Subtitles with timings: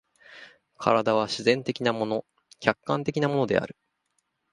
[0.83, 2.25] 身体は自然的なもの、
[2.59, 3.77] 客観的なものである。